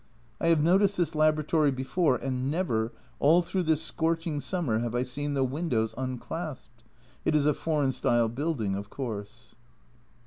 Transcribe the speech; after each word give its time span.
I 0.39 0.47
have 0.47 0.63
noticed 0.63 0.97
this 0.97 1.13
Laboratory 1.13 1.69
before, 1.69 2.15
and 2.15 2.49
never, 2.49 2.91
all 3.19 3.43
through 3.43 3.61
this 3.61 3.83
scorching 3.83 4.39
summer, 4.39 4.79
have 4.79 4.95
I 4.95 5.03
seen 5.03 5.35
the 5.35 5.43
windows 5.43 5.93
unclasped. 5.95 6.83
It 7.23 7.35
is 7.35 7.45
a 7.45 7.53
foreign 7.53 7.91
style 7.91 8.27
building, 8.27 8.73
of 8.73 8.89
course. 8.89 9.53